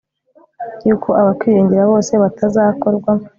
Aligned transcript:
y'uko 0.85 1.09
abakwiringira 1.21 1.83
bose, 1.91 2.13
batazakorwa 2.23 3.11